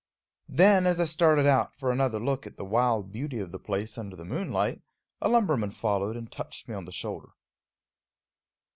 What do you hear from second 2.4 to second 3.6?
at the wild beauty of the